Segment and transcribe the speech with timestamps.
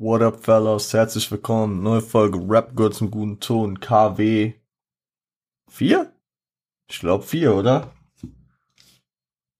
[0.00, 0.94] What up, fellas?
[0.94, 1.82] Herzlich willkommen.
[1.82, 3.80] Neue Folge Rap gehört zum guten Ton.
[3.80, 4.54] KW
[5.70, 6.12] 4?
[6.88, 7.90] Ich glaube 4, oder?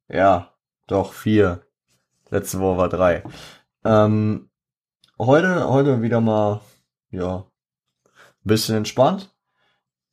[0.07, 0.55] Ja,
[0.87, 1.61] doch 4.
[2.31, 3.25] Letzte Woche war 3.
[3.83, 4.49] Ähm,
[5.19, 6.61] heute, heute wieder mal,
[7.11, 7.45] ja,
[8.45, 9.35] bisschen entspannt.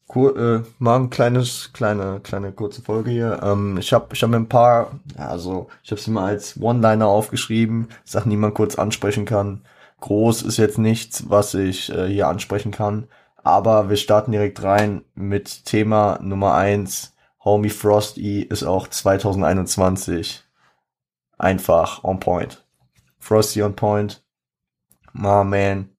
[0.08, 3.44] Kur äh, mal ein kleines, kleine, kleine kurze Folge hier.
[3.44, 7.06] Ähm, ich habe ich hab mir ein paar, also ich habe sie mal als One-Liner
[7.06, 9.62] aufgeschrieben, Sachen, die man kurz ansprechen kann.
[10.06, 13.08] Groß ist jetzt nichts, was ich äh, hier ansprechen kann.
[13.44, 17.16] Aber wir starten direkt rein mit Thema Nummer eins.
[17.44, 20.44] Homie Frosty ist auch 2021
[21.38, 22.66] einfach on point.
[23.20, 24.24] Frosty on point.
[25.14, 25.90] My man.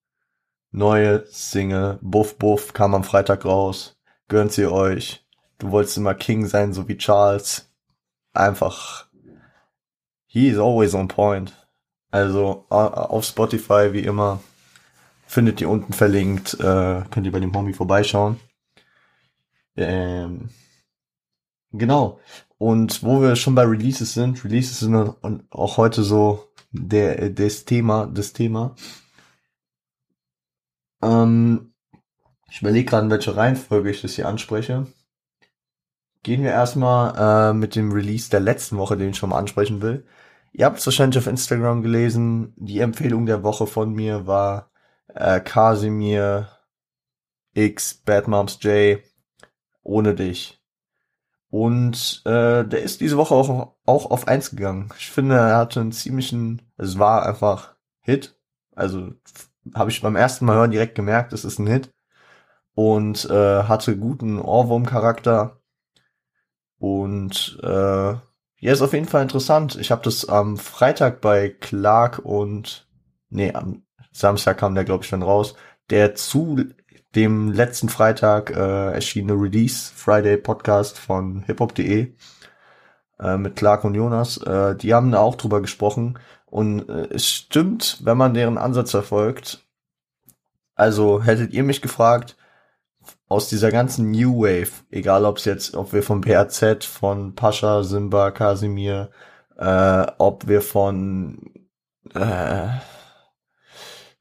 [0.71, 1.99] Neue Single.
[2.02, 3.97] Buff Buff kam am Freitag raus
[4.29, 5.25] gönnt sie euch.
[5.59, 7.71] Du wolltest immer King sein, so wie Charles.
[8.33, 9.07] Einfach,
[10.27, 11.66] he is always on point.
[12.16, 14.41] Also auf Spotify wie immer
[15.27, 18.41] findet ihr unten verlinkt, äh, könnt ihr bei dem Homie vorbeischauen.
[19.77, 20.49] Ähm,
[21.73, 22.18] genau.
[22.57, 24.96] Und wo wir schon bei Releases sind, Releases sind
[25.51, 28.74] auch heute so der das Thema, das Thema.
[31.02, 31.74] Ähm,
[32.51, 34.87] ich überlege gerade, in welcher Reihenfolge ich das hier anspreche.
[36.23, 39.82] Gehen wir erstmal äh, mit dem Release der letzten Woche, den ich schon mal ansprechen
[39.82, 40.07] will.
[40.59, 42.54] Ihr habt es wahrscheinlich auf Instagram gelesen.
[42.57, 44.71] Die Empfehlung der Woche von mir war
[45.15, 46.48] äh, Casimir
[47.52, 49.01] X Bad Moms J
[49.82, 50.59] ohne dich.
[51.51, 54.88] Und äh, der ist diese Woche auch, auch auf eins gegangen.
[54.98, 58.41] Ich finde, er hatte einen ziemlichen, es war einfach Hit.
[58.74, 59.13] Also
[59.74, 61.93] habe ich beim ersten Mal hören direkt gemerkt, es ist ein Hit
[62.74, 65.60] und äh, hatte guten Ohrwurm-Charakter.
[66.78, 68.15] Und äh,
[68.59, 69.76] ja, ist auf jeden Fall interessant.
[69.76, 72.88] Ich habe das am Freitag bei Clark und
[73.28, 73.82] nee, am
[74.12, 75.54] Samstag kam der, glaube ich, dann raus,
[75.91, 76.65] der zu
[77.15, 82.15] dem letzten Freitag äh, erschienene Release Friday Podcast von hiphop.de
[83.20, 84.38] äh, mit Clark und Jonas.
[84.38, 86.19] Äh, die haben da auch drüber gesprochen.
[86.47, 89.66] Und äh, es stimmt, wenn man deren Ansatz verfolgt.
[90.75, 92.36] Also hättet ihr mich gefragt,
[93.28, 97.82] aus dieser ganzen New Wave, egal ob es jetzt, ob wir von PRZ, von Pascha,
[97.82, 99.10] Simba, Kasimir,
[99.56, 101.50] äh, ob wir von
[102.14, 102.69] äh,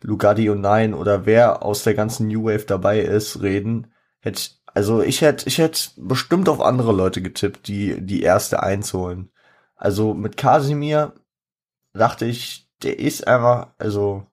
[0.01, 4.41] Lugatti und Nein oder wer aus der ganzen New Wave dabei ist, reden, hätte
[4.73, 9.31] also ich hätte ich hätte bestimmt auf andere Leute getippt, die die erste einzuholen.
[9.75, 11.13] Also mit Kasimir
[11.93, 14.25] dachte ich, der ist einfach, also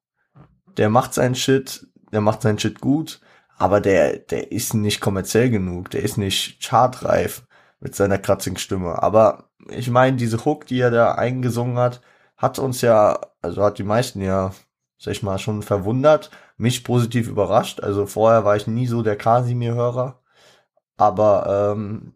[0.77, 3.21] der macht seinen Shit, der macht seinen Shit gut
[3.59, 7.45] aber der, der ist nicht kommerziell genug, der ist nicht chartreif
[7.81, 9.03] mit seiner kratzigen Stimme.
[9.03, 12.01] Aber ich meine, diese Hook, die er da eingesungen hat,
[12.37, 14.53] hat uns ja, also hat die meisten ja,
[14.99, 17.81] sag ich mal, schon verwundert, mich positiv überrascht.
[17.81, 20.21] Also vorher war ich nie so der Kasimir-Hörer,
[20.97, 22.15] aber ähm,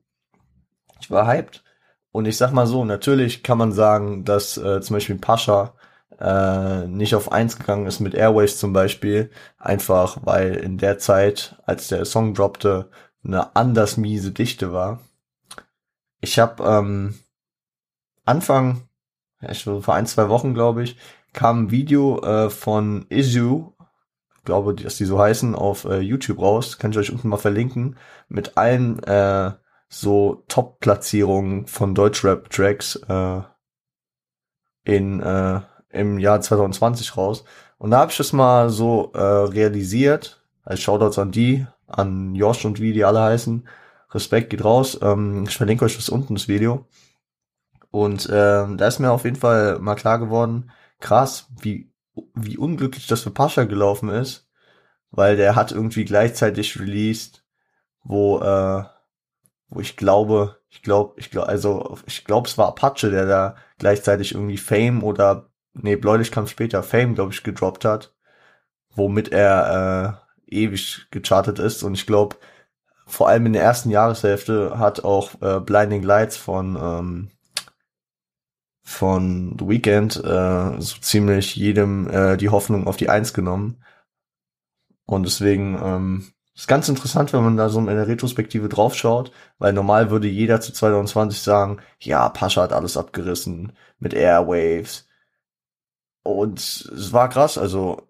[1.01, 1.63] ich war hyped.
[2.13, 5.75] Und ich sag mal so, natürlich kann man sagen, dass äh, zum Beispiel Pascha
[6.21, 11.56] äh, nicht auf eins gegangen ist mit Airways zum Beispiel, einfach weil in der Zeit,
[11.66, 12.91] als der Song droppte,
[13.25, 15.00] eine anders miese Dichte war.
[16.21, 17.15] Ich habe ähm,
[18.25, 18.88] Anfang,
[19.41, 20.97] ja, schon vor ein, zwei Wochen, glaube ich,
[21.32, 23.75] kam ein Video äh, von Issue,
[24.47, 27.99] glaube, dass die so heißen, auf äh, YouTube raus, kann ich euch unten mal verlinken,
[28.28, 29.53] mit allen äh,
[29.88, 33.43] so Top-Platzierungen von Deutschrap-Tracks äh,
[34.84, 35.60] in äh,
[35.97, 37.45] im Jahr 2020 raus.
[37.79, 40.43] Und da habe ich das mal so äh, realisiert.
[40.65, 43.69] Als Shoutouts an die, an Josh und wie die alle heißen.
[44.11, 44.99] Respekt geht raus.
[45.01, 46.87] Ähm, ich verlinke euch das unten, das Video.
[47.91, 50.71] Und ähm, da ist mir auf jeden Fall mal klar geworden,
[51.01, 51.93] krass, wie,
[52.35, 54.49] wie unglücklich das für Pascha gelaufen ist.
[55.11, 57.45] Weil der hat irgendwie gleichzeitig released,
[58.03, 58.85] wo, äh,
[59.69, 63.56] wo ich glaube, ich glaube, ich glaube, also ich glaube, es war Apache, der da
[63.79, 65.51] gleichzeitig irgendwie Fame oder
[65.82, 68.14] nee, Bläulich kam später, Fame, glaube ich, gedroppt hat,
[68.94, 71.82] womit er äh, ewig gechartet ist.
[71.82, 72.37] Und ich glaube,
[73.06, 77.31] vor allem in der ersten Jahreshälfte hat auch äh, Blinding Lights von ähm,
[78.82, 83.82] von The Weeknd äh, so ziemlich jedem äh, die Hoffnung auf die Eins genommen.
[85.06, 89.72] Und deswegen ähm, ist ganz interessant, wenn man da so in der Retrospektive draufschaut, weil
[89.72, 95.08] normal würde jeder zu 2020 sagen, ja, Pascha hat alles abgerissen mit Airwaves,
[96.26, 98.08] und es war krass, also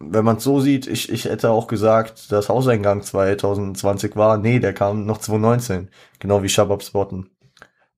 [0.00, 4.38] wenn man es so sieht, ich, ich hätte auch gesagt, dass Hauseingang 2020 war.
[4.38, 5.88] Nee, der kam noch 2019,
[6.18, 7.30] genau wie Shabab Spotten.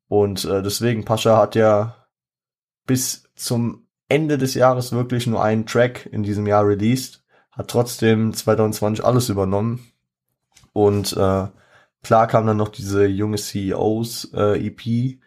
[0.09, 2.07] Und äh, deswegen, Pascha hat ja
[2.87, 8.33] bis zum Ende des Jahres wirklich nur einen Track in diesem Jahr released, hat trotzdem
[8.33, 9.91] 2020 alles übernommen.
[10.73, 11.47] Und äh,
[12.03, 15.19] klar kam dann noch diese junge CEOs äh, EP,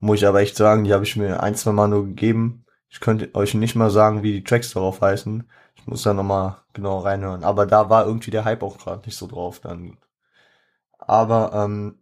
[0.00, 2.65] muss ich aber echt sagen, die habe ich mir ein, zwei Mal nur gegeben.
[2.88, 5.48] Ich könnte euch nicht mal sagen, wie die Tracks darauf heißen.
[5.76, 7.44] Ich muss da nochmal genau reinhören.
[7.44, 9.98] Aber da war irgendwie der Hype auch gerade nicht so drauf dann.
[10.98, 11.98] Aber ähm,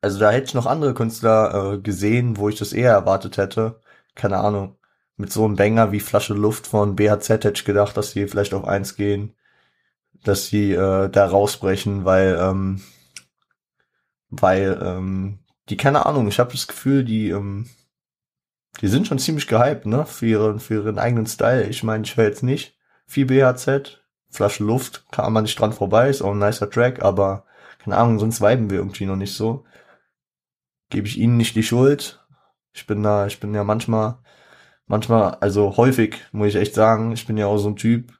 [0.00, 3.80] also da hätte ich noch andere Künstler äh, gesehen, wo ich das eher erwartet hätte.
[4.14, 4.76] Keine Ahnung.
[5.16, 8.54] Mit so einem Banger wie Flasche Luft von BHZ hätte ich gedacht, dass die vielleicht
[8.54, 9.34] auf eins gehen.
[10.24, 12.82] Dass sie äh, da rausbrechen, weil, ähm,
[14.30, 17.68] weil, ähm, die, keine Ahnung, ich habe das Gefühl, die, ähm,
[18.80, 21.68] die sind schon ziemlich gehypt, ne, für ihren, für ihren eigenen Style.
[21.68, 22.76] Ich meine, ich höre jetzt nicht
[23.06, 23.98] viel BHZ.
[24.30, 27.44] Flasche Luft, kam man nicht dran vorbei, ist auch ein nicer Track, aber
[27.82, 29.64] keine Ahnung, sonst viben wir irgendwie noch nicht so
[30.90, 32.20] gebe ich ihnen nicht die Schuld.
[32.72, 34.18] Ich bin da, ich bin ja manchmal,
[34.86, 38.12] manchmal, also häufig, muss ich echt sagen, ich bin ja auch so ein Typ,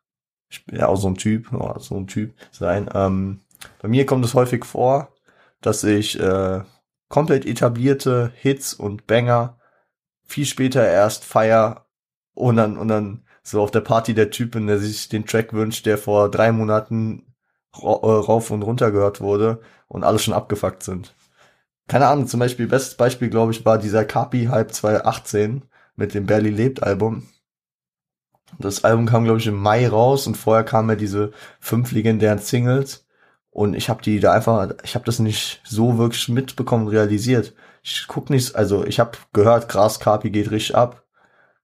[0.49, 2.89] ich bin ja auch so ein Typ, oh, so ein Typ sein.
[2.95, 3.41] Ähm,
[3.83, 5.13] bei mir kommt es häufig vor,
[5.61, 6.63] dass ich äh,
[7.09, 9.59] komplett etablierte Hits und Banger
[10.31, 11.87] viel später erst feier
[12.35, 15.87] und dann, und dann so auf der Party der Typen, der sich den Track wünscht,
[15.87, 17.35] der vor drei Monaten
[17.83, 21.15] rauf und runter gehört wurde und alle schon abgefuckt sind
[21.91, 25.65] keine Ahnung, zum Beispiel, bestes Beispiel, glaube ich, war dieser Kapi-Hype 2018
[25.97, 27.27] mit dem Barely Lebt Album.
[28.61, 32.39] Das Album kam, glaube ich, im Mai raus und vorher kamen ja diese fünf legendären
[32.39, 33.07] Singles.
[33.51, 37.55] Und ich habe die da einfach, ich habe das nicht so wirklich mitbekommen, realisiert.
[37.83, 41.05] Ich guck nicht, also ich habe gehört, krass, Kapi geht richtig ab.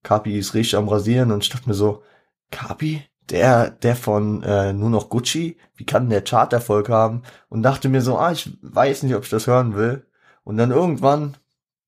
[0.02, 2.02] Kapi ist richtig am Rasieren und ich dachte mir so,
[2.50, 7.22] Kapi, der, der von äh, nur noch Gucci, wie kann der Charterfolg haben?
[7.48, 10.06] Und dachte mir so, ah, ich weiß nicht, ob ich das hören will.
[10.44, 11.36] Und dann irgendwann,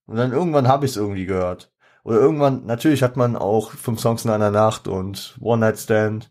[0.07, 1.73] und dann irgendwann habe ich es irgendwie gehört.
[2.05, 6.31] Oder irgendwann, natürlich hat man auch fünf Songs in einer Nacht und One Night Stand,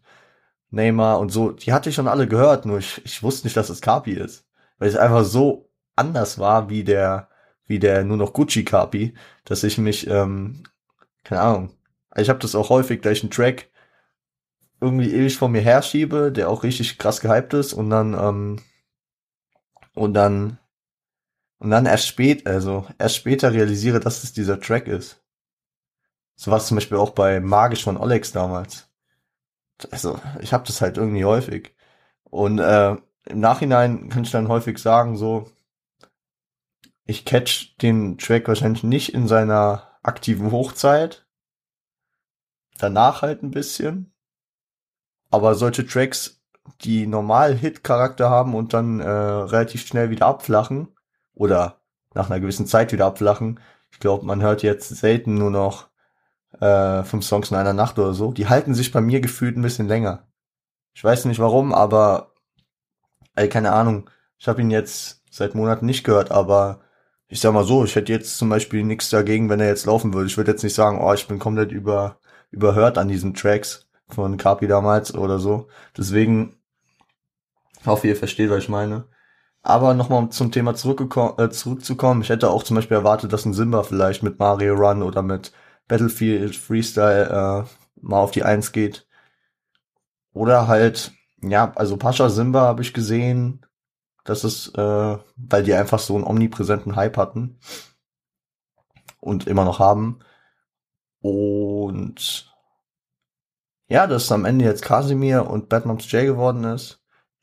[0.71, 3.69] Neymar und so, die hatte ich schon alle gehört, nur ich, ich wusste nicht, dass
[3.69, 4.45] es Kapi ist.
[4.79, 7.29] Weil es einfach so anders war wie der,
[7.67, 9.13] wie der nur noch Gucci Kapi,
[9.45, 10.63] dass ich mich, ähm,
[11.23, 11.71] keine Ahnung,
[12.09, 13.69] also ich habe das auch häufig, gleich einen Track
[14.81, 18.61] irgendwie ewig vor mir herschiebe, der auch richtig krass gehypt ist und dann, ähm,
[19.95, 20.59] und dann
[21.59, 25.23] und dann erst spät, also erst später realisiere, dass es dieser Track ist.
[26.35, 28.87] So war es zum Beispiel auch bei Magisch von Olex damals.
[29.91, 31.75] Also, ich habe das halt irgendwie häufig.
[32.23, 32.91] Und äh,
[33.25, 35.49] im Nachhinein kann ich dann häufig sagen, so,
[37.07, 41.25] ich catch den Track wahrscheinlich nicht in seiner aktiven Hochzeit.
[42.77, 44.13] Danach halt ein bisschen.
[45.31, 46.41] Aber solche Tracks,
[46.81, 50.89] die normal Hit-Charakter haben und dann äh, relativ schnell wieder abflachen,
[51.33, 51.81] oder
[52.13, 53.59] nach einer gewissen Zeit wieder abflachen.
[53.91, 55.87] Ich glaube, man hört jetzt selten nur noch
[56.59, 58.31] äh, fünf Songs in einer Nacht oder so.
[58.31, 60.27] Die halten sich bei mir gefühlt ein bisschen länger.
[60.93, 62.33] Ich weiß nicht warum, aber
[63.35, 64.09] ey, keine Ahnung.
[64.39, 66.81] Ich habe ihn jetzt seit Monaten nicht gehört, aber
[67.27, 70.13] ich sag mal so, ich hätte jetzt zum Beispiel nichts dagegen, wenn er jetzt laufen
[70.13, 70.27] würde.
[70.27, 72.19] Ich würde jetzt nicht sagen, oh, ich bin komplett über,
[72.51, 75.67] überhört an diesen Tracks von Kapi damals oder so.
[75.97, 76.55] Deswegen
[77.85, 79.05] hoffe, ihr versteht, was ich meine.
[79.61, 83.83] Aber nochmal zum Thema äh, zurückzukommen, ich hätte auch zum Beispiel erwartet, dass ein Simba
[83.83, 85.51] vielleicht mit Mario Run oder mit
[85.89, 87.25] Battlefield Freestyle
[87.65, 89.05] äh, mal auf die Eins geht.
[90.33, 93.65] Oder halt, ja, also Pascha Simba habe ich gesehen,
[94.27, 97.57] dass es, äh, weil die einfach so einen omnipräsenten Hype hatten
[99.21, 100.19] und immer noch haben.
[101.21, 102.53] Und
[103.87, 107.01] ja, dass am Ende jetzt Casimir und Batman's J geworden ist.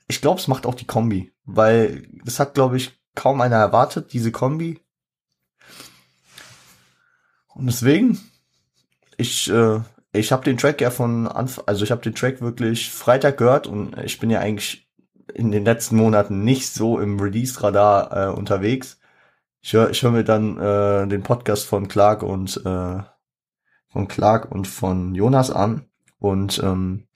[0.08, 1.32] Ich glaube, es macht auch die Kombi.
[1.46, 4.80] Weil das hat, glaube ich, kaum einer erwartet, diese Kombi.
[7.54, 8.20] Und deswegen,
[9.16, 9.80] ich, äh,
[10.12, 13.66] ich habe den Track ja von Anfang, also ich habe den Track wirklich Freitag gehört
[13.66, 14.83] und ich bin ja eigentlich
[15.32, 18.98] in den letzten Monaten nicht so im Release-Radar äh, unterwegs.
[19.60, 23.02] Ich höre ich hör mir dann äh, den Podcast von Clark und äh,
[23.88, 25.86] von Clark und von Jonas an
[26.18, 27.06] und ähm,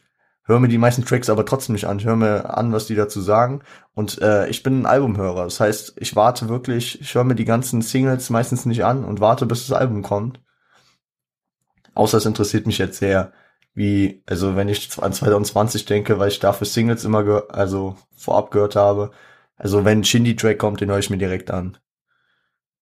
[0.44, 1.98] höre mir die meisten Tracks aber trotzdem nicht an.
[1.98, 3.60] Ich höre mir an, was die dazu sagen.
[3.94, 5.44] Und äh, ich bin ein Albumhörer.
[5.44, 9.20] Das heißt, ich warte wirklich, ich höre mir die ganzen Singles meistens nicht an und
[9.20, 10.40] warte, bis das Album kommt.
[11.94, 13.32] Außer es interessiert mich jetzt sehr,
[13.78, 18.76] wie, also wenn ich an 2020 denke, weil ich dafür Singles immer also vorab gehört
[18.76, 19.12] habe.
[19.56, 21.78] Also wenn ein Shindy-Track kommt, den höre ich mir direkt an.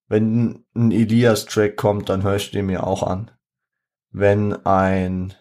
[0.08, 3.30] Wenn ein Elias-Track kommt, dann höre ich den mir auch an.
[4.10, 5.34] Wenn ein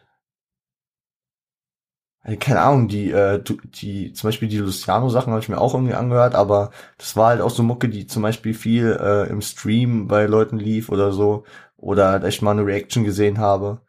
[2.24, 5.94] äh, keine Ahnung, die, äh, die, zum Beispiel die Luciano-Sachen habe ich mir auch irgendwie
[5.94, 10.08] angehört, aber das war halt auch so Mucke, die zum Beispiel viel äh, im Stream
[10.08, 11.46] bei Leuten lief oder so,
[11.78, 13.85] oder dass ich mal eine Reaction gesehen habe.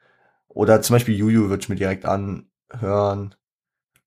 [0.57, 3.35] Oder zum Beispiel Juju würde ich mir direkt anhören.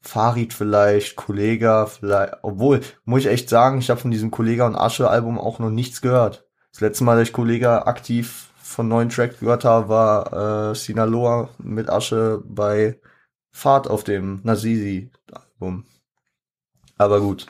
[0.01, 2.38] Farid vielleicht, Kollega vielleicht.
[2.41, 5.70] Obwohl, muss ich echt sagen, ich habe von diesem Kollega und Asche Album auch noch
[5.70, 6.48] nichts gehört.
[6.72, 11.50] Das letzte Mal, dass ich Kollega aktiv von neuen Track gehört habe, war äh, Sinaloa
[11.60, 13.00] mit Asche bei
[13.51, 15.86] Fahrt auf dem Nazizi Album.
[16.98, 17.46] Aber gut.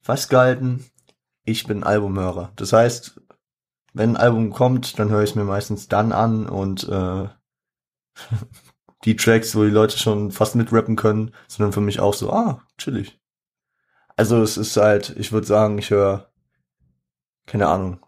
[0.00, 0.84] Festgehalten,
[1.44, 2.50] ich bin Albumhörer.
[2.56, 3.20] Das heißt,
[3.98, 7.28] wenn ein Album kommt, dann höre ich es mir meistens dann an und äh,
[9.04, 12.32] die Tracks, wo die Leute schon fast mitrappen können, sind dann für mich auch so,
[12.32, 13.20] ah, chillig.
[14.16, 16.30] Also es ist halt, ich würde sagen, ich höre,
[17.46, 18.06] keine Ahnung.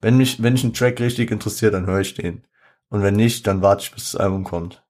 [0.00, 2.46] Wenn mich, wenn ich einen Track richtig interessiert, dann höre ich den.
[2.88, 4.82] Und wenn nicht, dann warte ich, bis das Album kommt.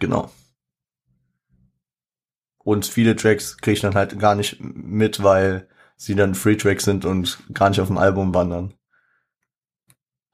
[0.00, 0.32] Genau.
[2.58, 6.84] Und viele Tracks kriege ich dann halt gar nicht mit, weil sie dann Free Tracks
[6.84, 8.74] sind und gar nicht auf dem Album wandern.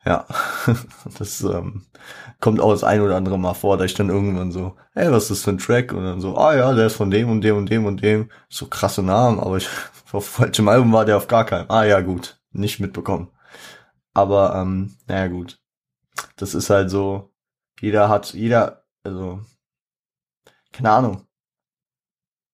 [0.04, 0.26] Ja,
[1.18, 1.86] das ähm,
[2.40, 5.24] kommt auch das ein oder andere Mal vor, da ich dann irgendwann so, hey, was
[5.24, 5.92] ist das für ein Track?
[5.92, 8.30] Und dann so, ah ja, der ist von dem und dem und dem und dem.
[8.48, 9.68] So krasse Namen, aber ich,
[10.12, 11.70] auf falschem Album war der auf gar keinem.
[11.70, 13.30] Ah ja, gut, nicht mitbekommen.
[14.14, 15.60] Aber, ähm, naja, gut.
[16.36, 17.32] Das ist halt so,
[17.80, 19.40] jeder hat, jeder, also,
[20.72, 21.26] keine Ahnung.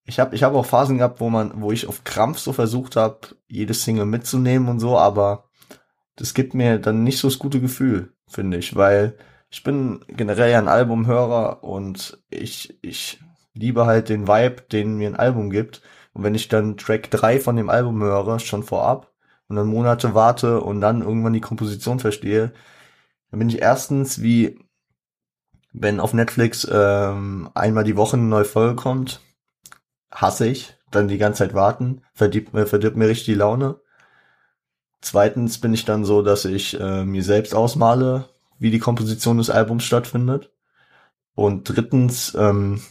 [0.08, 2.96] Ich habe ich hab auch Phasen gehabt, wo man, wo ich auf Krampf so versucht
[2.96, 5.50] habe, jede Single mitzunehmen und so, aber
[6.16, 9.18] das gibt mir dann nicht so das gute Gefühl, finde ich, weil
[9.50, 13.20] ich bin generell ein Albumhörer und ich, ich
[13.52, 15.82] liebe halt den Vibe, den mir ein Album gibt.
[16.14, 19.12] Und wenn ich dann Track 3 von dem Album höre, schon vorab,
[19.48, 22.52] und dann Monate warte und dann irgendwann die Komposition verstehe,
[23.30, 24.58] dann bin ich erstens wie,
[25.72, 29.20] wenn auf Netflix ähm, einmal die Woche eine neue Folge kommt,
[30.10, 33.80] hasse ich, dann die ganze Zeit warten, verdirbt, verdirbt mir richtig die Laune.
[35.00, 39.50] Zweitens bin ich dann so, dass ich äh, mir selbst ausmale, wie die Komposition des
[39.50, 40.50] Albums stattfindet.
[41.34, 42.82] Und drittens, ähm,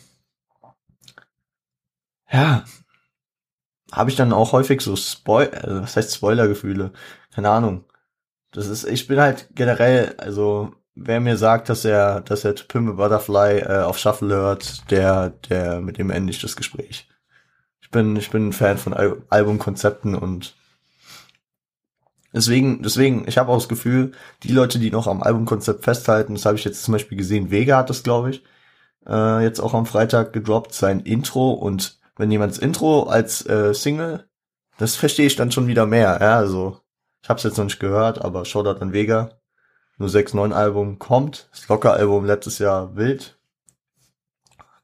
[2.32, 2.64] ja,
[3.92, 6.94] habe ich dann auch häufig so Spoil, äh, was heißt Spoilergefühle?
[7.34, 7.86] Keine Ahnung.
[8.52, 12.94] Das ist, ich bin halt generell, also wer mir sagt, dass er, dass er To
[12.94, 17.08] Butterfly äh, auf Shuffle hört, der, der mit dem ende ich das Gespräch.
[17.82, 20.56] Ich bin, ich bin ein Fan von Al Albumkonzepten und
[22.34, 24.12] Deswegen, deswegen, ich habe auch das Gefühl,
[24.44, 27.78] die Leute, die noch am Albumkonzept festhalten, das habe ich jetzt zum Beispiel gesehen, Vega
[27.78, 28.44] hat das, glaube ich,
[29.08, 33.74] äh, jetzt auch am Freitag gedroppt, sein Intro und wenn jemand das Intro als äh,
[33.74, 34.28] Single,
[34.78, 36.18] das verstehe ich dann schon wieder mehr.
[36.22, 36.82] Ja, also
[37.24, 39.37] ich habe es jetzt noch nicht gehört, aber Shoutout an Vega.
[39.98, 41.50] Nur 6-9 Album kommt.
[41.52, 43.40] Das Locker-Album letztes Jahr wild.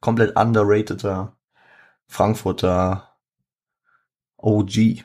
[0.00, 1.36] Komplett underrateder
[2.06, 3.16] Frankfurter
[4.36, 5.04] OG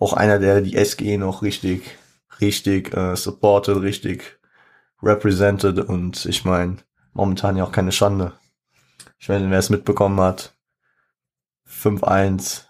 [0.00, 1.98] auch einer, der die SG noch richtig,
[2.40, 4.40] richtig äh, supported, richtig
[5.02, 6.78] represented und ich meine,
[7.12, 8.32] momentan ja auch keine Schande.
[9.18, 10.56] Ich weiß nicht, wer es mitbekommen hat.
[11.68, 12.64] 5-1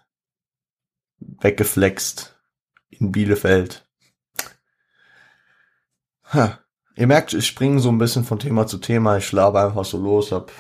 [1.19, 2.37] weggeflext
[2.89, 3.89] in Bielefeld.
[6.33, 6.59] Ha.
[6.97, 9.17] Ihr merkt, ich springe so ein bisschen von Thema zu Thema.
[9.17, 10.33] Ich laber einfach so los.
[10.33, 10.51] Hab,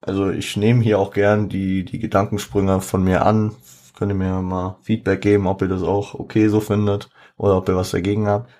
[0.00, 3.56] also ich nehme hier auch gern die, die Gedankensprünge von mir an,
[4.00, 7.68] Könnt ihr mir mal Feedback geben, ob ihr das auch okay so findet oder ob
[7.68, 8.50] ihr was dagegen habt.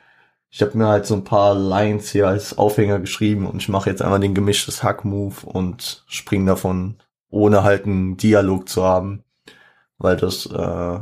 [0.51, 3.89] Ich habe mir halt so ein paar Lines hier als Aufhänger geschrieben und ich mache
[3.89, 6.99] jetzt einmal den gemischtes Hack-Move und spring davon,
[7.31, 9.25] ohne halt einen Dialog zu haben,
[9.97, 11.01] weil das äh,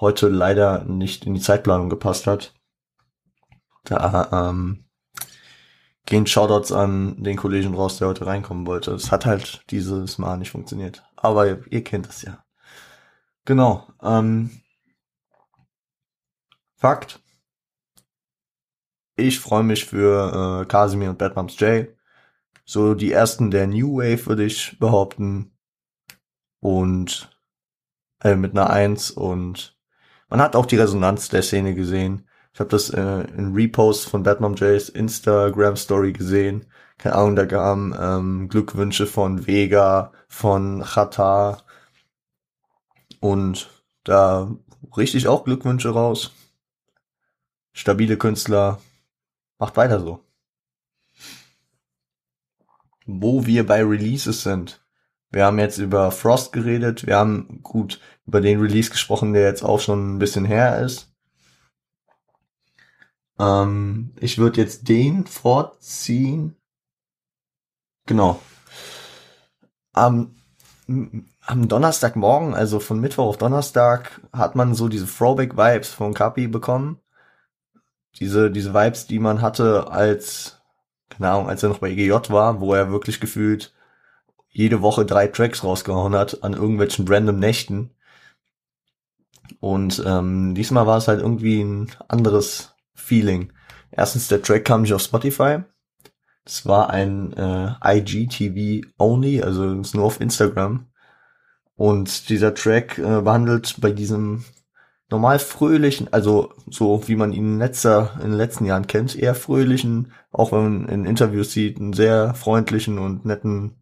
[0.00, 2.54] heute leider nicht in die Zeitplanung gepasst hat.
[3.84, 4.85] Da ähm,
[6.06, 8.92] gehen Shoutouts an den Kollegen raus, der heute reinkommen wollte.
[8.92, 11.04] Es hat halt dieses Mal nicht funktioniert.
[11.16, 12.44] Aber ihr, ihr kennt das ja.
[13.44, 13.88] Genau.
[14.02, 14.62] Ähm,
[16.76, 17.20] Fakt.
[19.16, 21.88] Ich freue mich für äh, Casimir und Bad Moms J.
[22.64, 25.56] So die ersten der New Wave würde ich behaupten.
[26.60, 27.30] Und
[28.22, 29.76] äh, mit einer Eins und
[30.28, 32.25] man hat auch die Resonanz der Szene gesehen.
[32.56, 36.64] Ich habe das äh, in Repost von Batman Jays Instagram Story gesehen.
[36.96, 41.62] Keine Ahnung, da kamen ähm, Glückwünsche von Vega, von Chata,
[43.20, 43.68] und
[44.04, 44.50] da
[44.96, 46.32] richte ich auch Glückwünsche raus.
[47.74, 48.80] Stabile Künstler,
[49.58, 50.24] macht weiter so.
[53.04, 54.82] Wo wir bei Releases sind.
[55.30, 57.06] Wir haben jetzt über Frost geredet.
[57.06, 61.12] Wir haben gut über den Release gesprochen, der jetzt auch schon ein bisschen her ist.
[63.38, 66.56] Ähm, ich würde jetzt den vorziehen.
[68.06, 68.40] Genau.
[69.92, 70.36] Am
[71.46, 77.00] am Donnerstagmorgen, also von Mittwoch auf Donnerstag, hat man so diese Throwback-Vibes von Kapi bekommen.
[78.18, 80.60] diese, diese Vibes, die man hatte als,
[81.10, 83.74] keine Ahnung, als er noch bei EGJ war, wo er wirklich gefühlt
[84.48, 87.90] jede Woche drei Tracks rausgehauen hat an irgendwelchen random Nächten.
[89.60, 93.52] Und ähm, diesmal war es halt irgendwie ein anderes Feeling.
[93.90, 95.60] Erstens, der Track kam nicht auf Spotify.
[96.44, 100.86] Es war ein äh, IGTV only, also nur auf Instagram.
[101.74, 104.44] Und dieser Track äh, behandelt bei diesem
[105.10, 109.34] normal fröhlichen, also so wie man ihn in, letzter, in den letzten Jahren kennt, eher
[109.34, 113.76] fröhlichen, auch wenn man in Interviews sieht, einen sehr freundlichen und netten,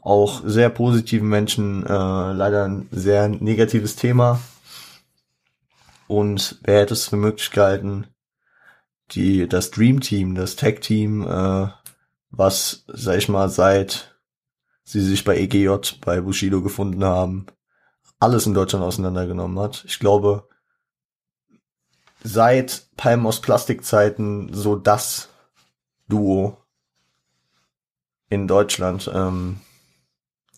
[0.00, 4.40] auch sehr positiven Menschen, äh, leider ein sehr negatives Thema.
[6.08, 8.06] Und wer hätte es für möglich gehalten,
[9.12, 11.68] die, das Dream Team, das Tech Team, äh,
[12.30, 14.16] was, sag ich mal, seit
[14.84, 17.46] sie sich bei EGJ, bei Bushido gefunden haben,
[18.18, 19.84] alles in Deutschland auseinandergenommen hat.
[19.86, 20.48] Ich glaube,
[22.22, 25.28] seit Palmen aus Plastikzeiten so das
[26.08, 26.58] Duo
[28.28, 29.10] in Deutschland.
[29.12, 29.60] Ähm,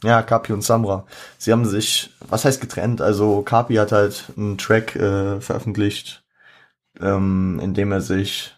[0.03, 1.07] ja, Kapi und Samra.
[1.39, 3.01] Sie haben sich, was heißt getrennt?
[3.01, 6.22] Also Kapi hat halt einen Track äh, veröffentlicht,
[7.01, 8.57] ähm, in dem er sich,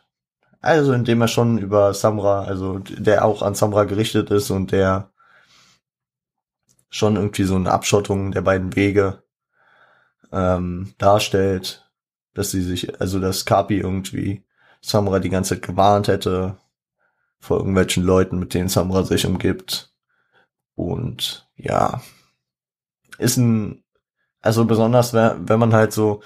[0.60, 4.72] also in dem er schon über Samra, also der auch an Samra gerichtet ist und
[4.72, 5.10] der
[6.90, 9.22] schon irgendwie so eine Abschottung der beiden Wege
[10.32, 11.90] ähm, darstellt,
[12.34, 14.44] dass sie sich, also dass Kapi irgendwie
[14.80, 16.56] Samra die ganze Zeit gewarnt hätte
[17.40, 19.92] vor irgendwelchen Leuten, mit denen Samra sich umgibt.
[20.74, 22.02] Und ja,
[23.18, 23.84] ist ein,
[24.40, 26.22] also besonders wenn man halt so,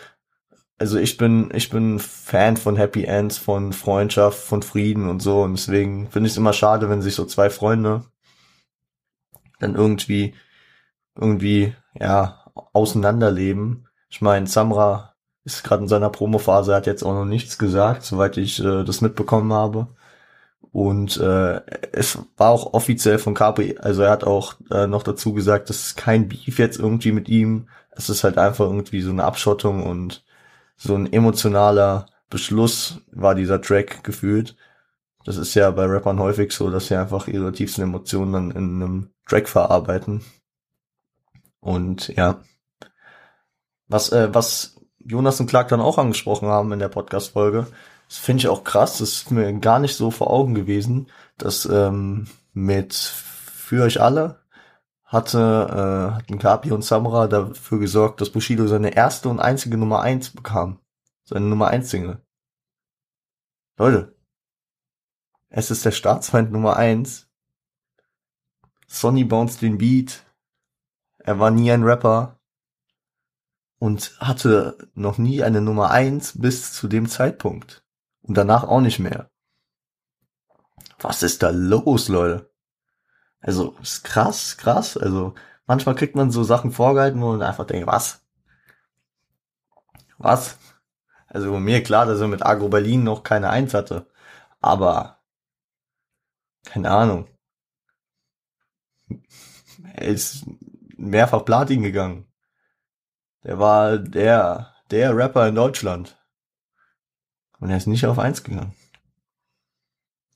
[0.79, 5.43] also ich bin, ich bin Fan von Happy Ends, von Freundschaft, von Frieden und so.
[5.43, 8.05] Und deswegen finde ich es immer schade, wenn sich so zwei Freunde
[9.59, 10.35] dann irgendwie
[11.17, 13.89] irgendwie, ja, auseinanderleben.
[14.09, 18.37] Ich meine, Samra ist gerade in seiner Promophase, hat jetzt auch noch nichts gesagt, soweit
[18.37, 19.89] ich äh, das mitbekommen habe.
[20.71, 21.61] Und äh,
[21.93, 25.87] es war auch offiziell von Capri, also er hat auch äh, noch dazu gesagt, das
[25.87, 27.69] ist kein Beef jetzt irgendwie mit ihm.
[27.91, 30.25] Es ist halt einfach irgendwie so eine Abschottung und
[30.79, 34.57] so ein emotionaler Beschluss war dieser Track gefühlt.
[35.25, 38.83] Das ist ja bei Rappern häufig so, dass sie einfach ihre tiefsten Emotionen dann in
[38.83, 40.23] einem Track verarbeiten.
[41.61, 42.41] Und ja,
[43.89, 47.67] was, äh, was Jonas und Clark dann auch angesprochen haben in der Podcast-Folge,
[48.09, 51.67] das finde ich auch krass, das ist mir gar nicht so vor Augen gewesen, dass
[51.67, 54.38] ähm, mit Für euch alle
[55.09, 60.03] hatte, äh, hatten Kapi und Samra dafür gesorgt, dass Bushido seine erste und einzige Nummer
[60.03, 60.79] eins bekam.
[61.25, 62.23] Seine Nummer eins Single.
[63.79, 64.15] Leute,
[65.49, 67.27] es ist der Staatsfeind Nummer eins.
[68.87, 70.25] Sonny bounced den Beat,
[71.19, 72.39] er war nie ein Rapper
[73.79, 77.85] und hatte noch nie eine Nummer eins bis zu dem Zeitpunkt.
[78.23, 79.31] Und danach auch nicht mehr.
[81.01, 82.48] Was ist da los, Leute?
[83.41, 84.97] Also, ist krass, krass.
[84.97, 85.35] Also,
[85.67, 88.25] manchmal kriegt man so Sachen vorgehalten, wo man einfach denkt, was?
[90.19, 90.59] Was?
[91.29, 94.07] Also, mir klar, dass er mit Agro Berlin noch keine Eins hatte.
[94.61, 95.21] Aber,
[96.65, 97.29] keine Ahnung.
[99.95, 100.45] Er ist
[100.97, 102.27] mehrfach Platin gegangen.
[103.45, 106.19] Der war der, der Rapper in Deutschland.
[107.61, 108.75] Und er ist nicht auf eins gegangen.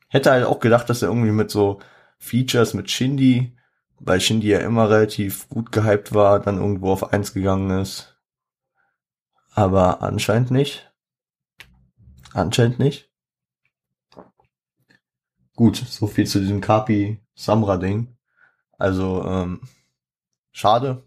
[0.08, 1.80] Hätte halt auch gedacht, dass er irgendwie mit so
[2.22, 3.52] Features mit Shindy,
[3.98, 8.16] weil Shindy ja immer relativ gut gehypt war, dann irgendwo auf eins gegangen ist.
[9.50, 10.92] Aber anscheinend nicht.
[12.32, 13.11] Anscheinend nicht.
[15.56, 18.16] Gut, so viel zu diesem Kapi Samra Ding.
[18.78, 19.61] Also, ähm,
[20.52, 21.02] schade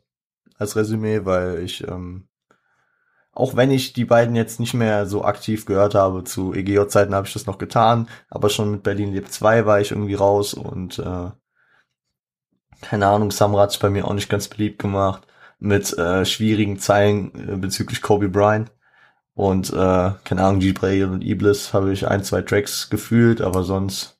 [0.57, 2.27] als Resümee, weil ich, ähm,
[3.35, 7.27] auch wenn ich die beiden jetzt nicht mehr so aktiv gehört habe, zu EGJ-Zeiten habe
[7.27, 10.99] ich das noch getan, aber schon mit Berlin Lebt 2 war ich irgendwie raus und
[10.99, 11.31] äh,
[12.81, 15.27] keine Ahnung, Samra hat sich bei mir auch nicht ganz beliebt gemacht
[15.59, 18.71] mit äh, schwierigen Zeilen äh, bezüglich Kobe Bryant.
[19.33, 24.17] Und äh, keine Ahnung, G-Brail und Iblis habe ich ein, zwei Tracks gefühlt, aber sonst.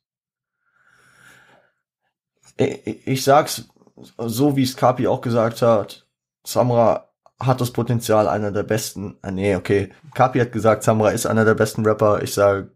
[2.58, 3.70] Ich, ich sag's,
[4.18, 6.06] so wie es Kapi auch gesagt hat,
[6.46, 11.26] Samra hat das Potenzial, einer der besten, äh, nee, okay, Kapi hat gesagt, Samra ist
[11.26, 12.24] einer der besten Rapper.
[12.24, 12.72] Ich sage,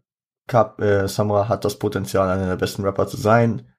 [0.46, 3.72] Kap, äh, Samra hat das Potenzial, einer der besten Rapper zu sein.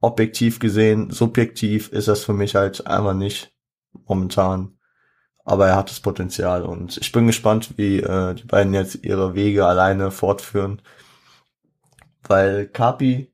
[0.00, 3.54] Objektiv gesehen, subjektiv ist das für mich halt einfach nicht
[4.06, 4.78] momentan.
[5.44, 9.34] Aber er hat das Potenzial und ich bin gespannt, wie äh, die beiden jetzt ihre
[9.34, 10.80] Wege alleine fortführen.
[12.26, 13.33] Weil Kapi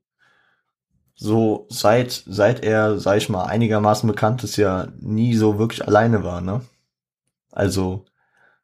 [1.21, 6.23] so seit, seit er, sag ich mal, einigermaßen bekannt ist, ja nie so wirklich alleine
[6.23, 6.61] war, ne?
[7.51, 8.05] Also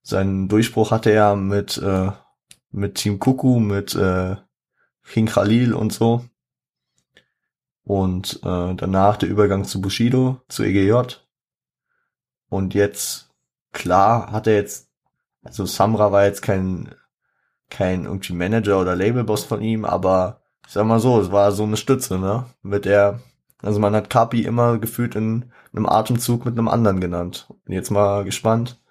[0.02, 2.10] seinen Durchbruch hatte er mit, äh,
[2.72, 4.38] mit Team Kuku, mit äh,
[5.04, 6.26] King Khalil und so.
[7.84, 11.18] Und äh, danach der Übergang zu Bushido, zu EGJ.
[12.50, 13.30] Und jetzt,
[13.72, 14.90] klar, hat er jetzt,
[15.44, 16.96] also Samra war jetzt kein,
[17.70, 21.64] kein irgendwie Manager oder Labelboss von ihm, aber ich sag mal so, es war so
[21.64, 22.46] eine Stütze, ne?
[22.62, 23.22] Mit der,
[23.62, 27.48] also man hat Kapi immer gefühlt in einem Atemzug mit einem anderen genannt.
[27.64, 28.82] Bin jetzt mal gespannt,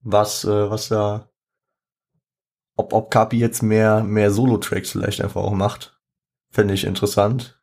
[0.00, 1.30] was, äh, was da,
[2.76, 6.00] ob, ob Kapi jetzt mehr, mehr Solo-Tracks vielleicht einfach auch macht.
[6.50, 7.62] Fände ich interessant.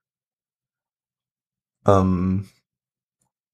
[1.86, 2.50] Ähm,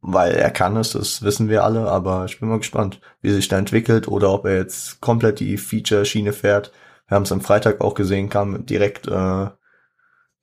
[0.02, 3.48] weil er kann es, das wissen wir alle, aber ich bin mal gespannt, wie sich
[3.48, 6.72] da entwickelt oder ob er jetzt komplett die Feature-Schiene fährt.
[7.10, 9.48] Wir haben es am Freitag auch gesehen, kam direkt äh,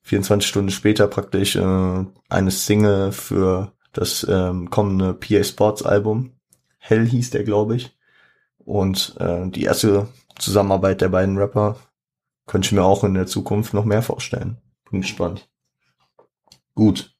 [0.03, 6.33] 24 Stunden später praktisch äh, eine Single für das ähm, kommende PA Sports Album.
[6.79, 7.97] Hell hieß der, glaube ich.
[8.59, 11.77] Und äh, die erste Zusammenarbeit der beiden Rapper
[12.47, 14.59] könnte ich mir auch in der Zukunft noch mehr vorstellen.
[14.91, 15.49] Bin gespannt.
[16.75, 17.17] Gut.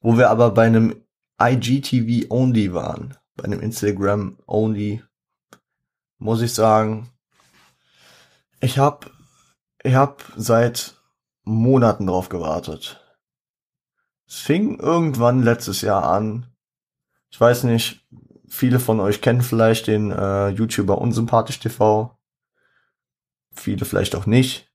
[0.00, 1.04] Wo wir aber bei einem
[1.40, 5.02] IGTV Only waren, bei einem Instagram Only,
[6.18, 7.10] muss ich sagen,
[8.62, 9.10] ich hab,
[9.82, 10.94] ich hab seit
[11.44, 13.00] Monaten drauf gewartet.
[14.26, 16.46] Es fing irgendwann letztes Jahr an.
[17.30, 18.06] Ich weiß nicht,
[18.48, 22.16] viele von euch kennen vielleicht den äh, YouTuber Unsympathisch TV.
[23.52, 24.72] Viele vielleicht auch nicht.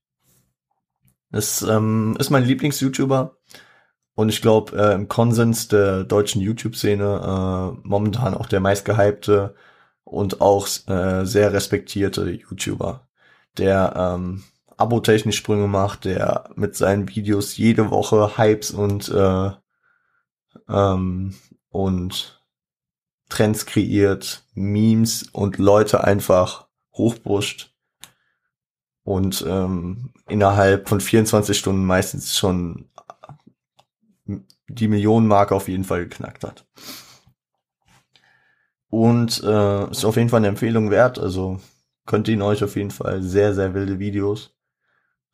[1.30, 3.36] Es ähm, ist mein Lieblings-YouTuber
[4.14, 9.54] und ich glaube äh, im Konsens der deutschen YouTube-Szene äh, momentan auch der meistgehypte
[10.04, 13.07] und auch äh, sehr respektierte YouTuber,
[13.58, 14.44] der ähm,
[14.76, 19.50] abotechnisch Sprünge macht, der mit seinen Videos jede Woche Hypes und äh,
[20.68, 21.34] ähm,
[21.70, 22.42] und
[23.28, 27.74] Trends kreiert, Memes und Leute einfach hochpusht
[29.04, 32.88] und ähm, innerhalb von 24 Stunden meistens schon
[34.68, 36.66] die Millionenmarke auf jeden Fall geknackt hat.
[38.90, 41.18] Und äh, ist auf jeden Fall eine Empfehlung wert.
[41.18, 41.60] Also
[42.08, 44.56] könnt ihn euch auf jeden Fall sehr, sehr wilde Videos.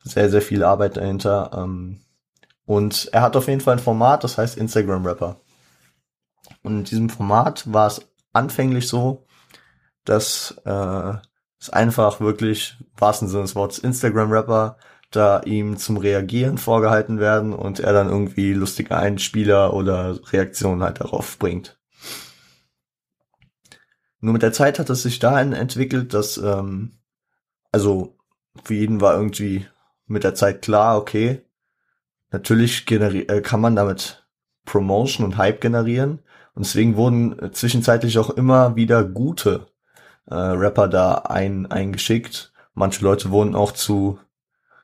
[0.03, 1.49] Sehr, sehr viel Arbeit dahinter.
[1.55, 2.01] Ähm,
[2.65, 5.39] und er hat auf jeden Fall ein Format, das heißt Instagram Rapper.
[6.61, 8.01] Und in diesem Format war es
[8.33, 9.25] anfänglich so,
[10.03, 11.13] dass äh,
[11.59, 14.77] es einfach wirklich, wahrsten Sinne des Wortes, Instagram Rapper
[15.11, 20.99] da ihm zum Reagieren vorgehalten werden und er dann irgendwie lustige Einspieler oder Reaktionen halt
[20.99, 21.79] darauf bringt.
[24.25, 26.97] Nur mit der Zeit hat es sich dahin entwickelt, dass, ähm,
[27.71, 28.17] also
[28.63, 29.67] für jeden war irgendwie
[30.07, 31.45] mit der Zeit klar, okay,
[32.31, 34.27] natürlich äh, kann man damit
[34.65, 36.23] Promotion und Hype generieren.
[36.55, 39.67] Und deswegen wurden zwischenzeitlich auch immer wieder gute
[40.25, 42.51] äh, Rapper da ein, eingeschickt.
[42.73, 44.17] Manche Leute wurden auch zu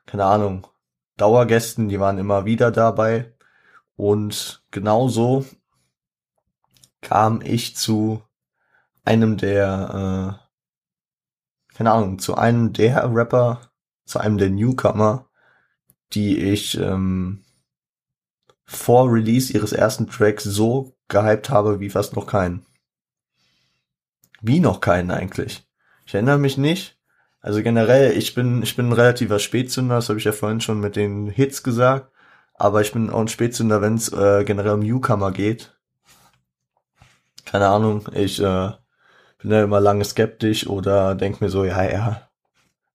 [0.06, 0.68] keine Ahnung,
[1.16, 3.34] Dauergästen, die waren immer wieder dabei.
[3.96, 5.44] Und genauso
[7.00, 8.22] kam ich zu
[9.04, 13.72] einem der, äh, keine Ahnung, zu einem der Rapper,
[14.04, 15.28] zu einem der Newcomer,
[16.12, 17.44] die ich ähm,
[18.64, 22.64] vor Release ihres ersten Tracks so gehypt habe wie fast noch keinen.
[24.40, 25.66] Wie noch keinen eigentlich.
[26.06, 26.98] Ich erinnere mich nicht,
[27.42, 30.78] also generell, ich bin, ich bin ein relativer Spätzünder, das habe ich ja vorhin schon
[30.78, 32.12] mit den Hits gesagt.
[32.54, 35.76] Aber ich bin auch ein Spätzünder, wenn es äh, generell um Newcomer geht.
[37.44, 38.70] Keine Ahnung, ich äh,
[39.42, 42.28] bin ja immer lange skeptisch oder denk mir so, ja, ja,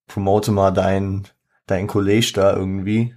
[0.07, 1.27] promote mal dein,
[1.67, 3.15] dein College da irgendwie.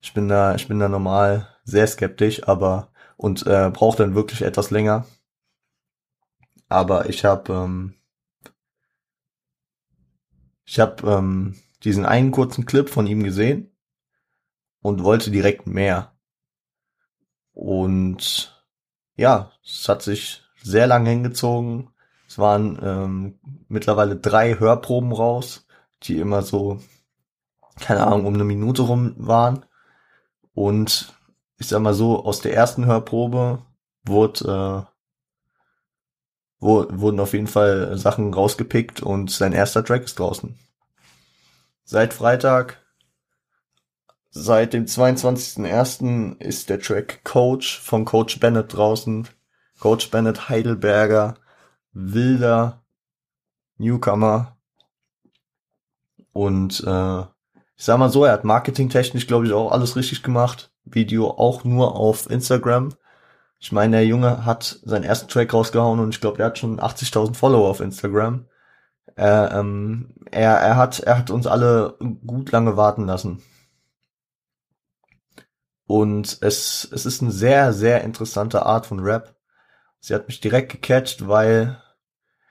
[0.00, 4.42] Ich bin da, ich bin da normal sehr skeptisch, aber und äh, brauche dann wirklich
[4.42, 5.06] etwas länger.
[6.68, 7.94] Aber ich habe ähm,
[10.64, 13.74] ich habe ähm, diesen einen kurzen Clip von ihm gesehen
[14.80, 16.12] und wollte direkt mehr.
[17.52, 18.64] Und
[19.16, 21.90] ja, es hat sich sehr lange hingezogen.
[22.38, 25.66] Waren ähm, mittlerweile drei Hörproben raus,
[26.04, 26.80] die immer so,
[27.80, 29.66] keine Ahnung, um eine Minute rum waren.
[30.54, 31.12] Und
[31.58, 33.62] ich sag mal so, aus der ersten Hörprobe
[34.04, 34.88] wurde,
[36.60, 40.58] äh, wurden auf jeden Fall Sachen rausgepickt und sein erster Track ist draußen.
[41.84, 42.84] Seit Freitag,
[44.30, 46.40] seit dem 22.01.
[46.40, 49.28] ist der Track Coach von Coach Bennett draußen.
[49.78, 51.34] Coach Bennett Heidelberger,
[51.92, 52.82] wilder
[53.78, 54.56] Newcomer.
[56.32, 57.20] Und äh,
[57.76, 60.72] ich sag mal so, er hat marketingtechnisch, glaube ich, auch alles richtig gemacht.
[60.84, 62.94] Video auch nur auf Instagram.
[63.60, 66.80] Ich meine, der Junge hat seinen ersten Track rausgehauen und ich glaube, er hat schon
[66.80, 68.46] 80.000 Follower auf Instagram.
[69.16, 73.42] Er, ähm, er, er, hat, er hat uns alle gut lange warten lassen.
[75.86, 79.34] Und es, es ist eine sehr, sehr interessante Art von Rap.
[80.00, 81.82] Sie hat mich direkt gecatcht, weil,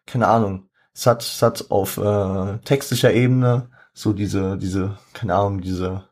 [0.06, 5.62] keine Ahnung, es hat, es hat auf äh, textlicher Ebene so diese, diese, keine Ahnung,
[5.62, 6.10] diese,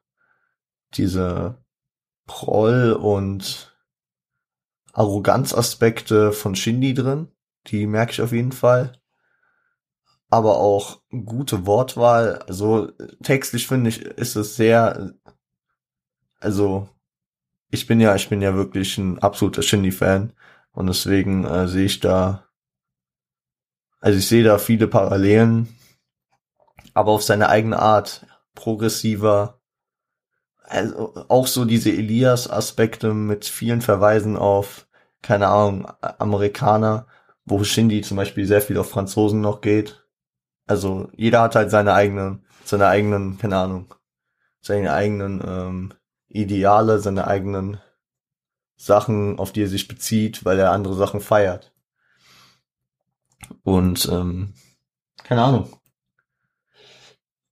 [0.93, 1.63] diese
[2.25, 3.75] Proll und
[4.93, 7.27] Arroganzaspekte von Shindy drin.
[7.67, 8.93] Die merke ich auf jeden Fall.
[10.29, 12.39] Aber auch gute Wortwahl.
[12.47, 12.91] Also
[13.23, 15.13] textlich finde ich, ist es sehr,
[16.39, 16.89] also
[17.69, 20.33] ich bin ja, ich bin ja wirklich ein absoluter Shindy-Fan
[20.75, 22.47] und deswegen äh, sehe ich da,
[24.01, 25.75] also ich sehe da viele Parallelen,
[26.93, 29.61] aber auf seine eigene Art, progressiver,
[30.61, 34.87] also auch so diese Elias-Aspekte mit vielen Verweisen auf,
[35.21, 37.07] keine Ahnung, Amerikaner,
[37.45, 40.05] wo Shindy zum Beispiel sehr viel auf Franzosen noch geht.
[40.67, 43.93] Also jeder hat halt seine eigenen, seine eigenen, keine Ahnung,
[44.61, 45.93] seine eigenen ähm,
[46.27, 47.79] Ideale, seine eigenen
[48.75, 51.73] Sachen, auf die er sich bezieht, weil er andere Sachen feiert.
[53.63, 54.53] Und ähm,
[55.23, 55.69] keine Ahnung.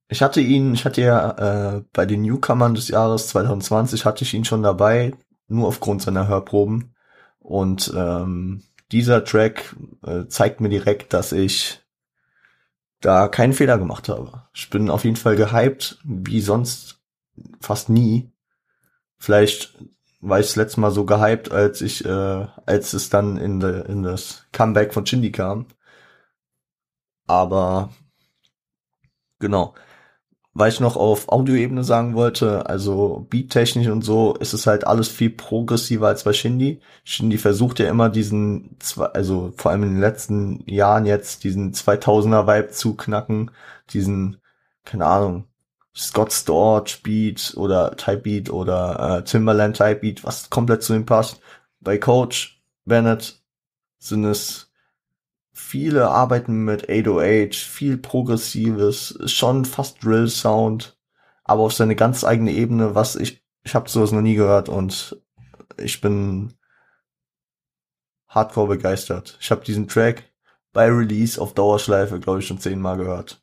[0.10, 4.34] Ich hatte ihn, ich hatte ja äh, bei den Newcomern des Jahres 2020 hatte ich
[4.34, 5.14] ihn schon dabei,
[5.48, 6.94] nur aufgrund seiner Hörproben.
[7.40, 11.82] Und ähm, dieser Track äh, zeigt mir direkt, dass ich
[13.02, 14.44] da keinen Fehler gemacht habe.
[14.54, 17.02] Ich bin auf jeden Fall gehypt, wie sonst
[17.60, 18.32] fast nie.
[19.18, 19.78] Vielleicht
[20.24, 23.88] war ich das letzte Mal so gehypt, als ich, äh, als es dann in, de,
[23.90, 25.68] in das Comeback von Shindy kam.
[27.28, 27.90] Aber
[29.40, 29.74] genau
[30.54, 35.08] weil ich noch auf Audioebene sagen wollte, also beattechnisch und so, ist es halt alles
[35.08, 36.80] viel progressiver als bei Shindy.
[37.04, 38.78] Shindy versucht ja immer diesen,
[39.14, 43.52] also vor allem in den letzten Jahren jetzt, diesen 2000er Vibe zu knacken,
[43.90, 44.38] diesen,
[44.86, 45.46] keine Ahnung,
[45.96, 51.06] Scott Storch Beat oder Type Beat oder äh, Timberland Type Beat, was komplett zu ihm
[51.06, 51.40] passt.
[51.80, 53.42] Bei Coach Bennett
[54.00, 54.72] sind es
[55.52, 60.98] viele arbeiten mit 808, viel progressives, schon fast Drill Sound,
[61.44, 65.18] aber auf seine ganz eigene Ebene, was ich ich habe sowas noch nie gehört und
[65.78, 66.54] ich bin
[68.28, 69.38] hardcore begeistert.
[69.40, 70.24] Ich habe diesen Track
[70.74, 73.43] bei Release auf Dauerschleife, glaube ich, schon zehnmal gehört.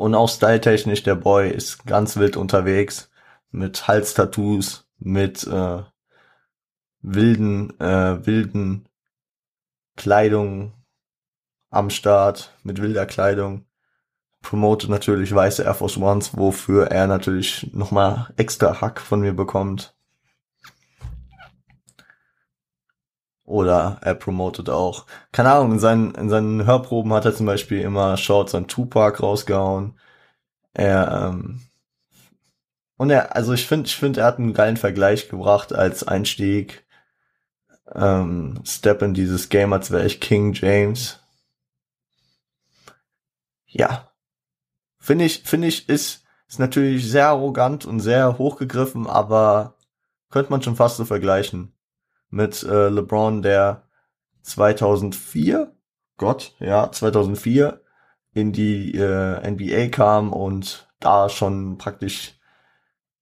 [0.00, 3.10] Und auch styletechnisch, der Boy ist ganz wild unterwegs
[3.50, 5.82] mit Halstattoos, mit äh,
[7.02, 8.88] wilden, äh, wilden
[9.96, 10.72] Kleidung
[11.68, 13.66] am Start, mit wilder Kleidung.
[14.40, 19.94] Promotet natürlich weiße Air Force Ones, wofür er natürlich nochmal extra Hack von mir bekommt.
[23.50, 25.06] Oder er promotet auch.
[25.32, 29.20] Keine Ahnung, in seinen, in seinen Hörproben hat er zum Beispiel immer Shorts an Tupac
[29.20, 29.98] rausgehauen.
[30.72, 31.60] Er, ähm,
[32.96, 36.86] und er, also ich finde, ich finde, er hat einen geilen Vergleich gebracht als Einstieg
[37.92, 41.18] ähm, step in dieses Game, als wäre ich King James.
[43.66, 44.12] Ja.
[45.00, 49.74] Finde ich, finde ich, ist, ist natürlich sehr arrogant und sehr hochgegriffen, aber
[50.30, 51.74] könnte man schon fast so vergleichen
[52.30, 53.84] mit äh, LeBron, der
[54.42, 55.74] 2004,
[56.16, 57.80] Gott, ja, 2004
[58.32, 62.38] in die äh, NBA kam und da schon praktisch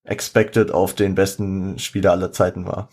[0.05, 2.89] expected auf den besten Spieler aller Zeiten war.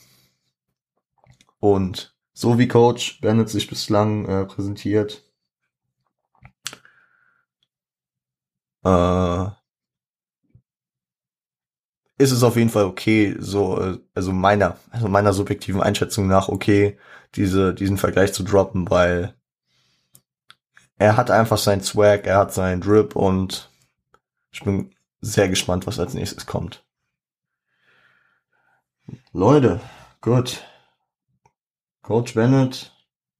[1.59, 5.23] Und so wie Coach Bennett sich bislang äh, präsentiert,
[8.83, 9.47] äh,
[12.17, 16.49] ist es auf jeden Fall okay, so, äh, also meiner, also meiner subjektiven Einschätzung nach
[16.49, 16.97] okay,
[17.35, 19.35] diese, diesen Vergleich zu droppen, weil
[20.97, 23.69] er hat einfach seinen Swag, er hat seinen Drip und
[24.51, 26.85] ich bin sehr gespannt, was als nächstes kommt.
[29.33, 29.81] Leute,
[30.21, 30.63] gut.
[32.01, 32.93] Coach Bennett,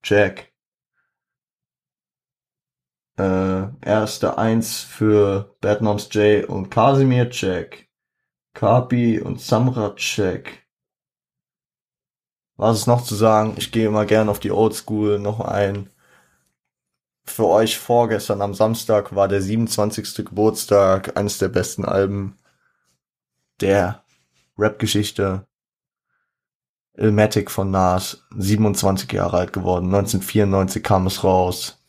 [0.03, 0.51] Jack.
[3.17, 7.84] Äh, erste Eins für Bad Moms J und Casimir, check.
[8.55, 10.65] Kapi und Samra, check.
[12.55, 13.55] Was ist noch zu sagen?
[13.57, 15.89] Ich gehe immer gern auf die Oldschool noch ein.
[17.25, 20.25] Für euch vorgestern am Samstag war der 27.
[20.25, 22.39] Geburtstag eines der besten Alben
[23.59, 24.05] der
[24.57, 25.45] Rap-Geschichte.
[26.93, 31.84] Ilmatic von Nas, 27 Jahre alt geworden, 1994 kam es raus.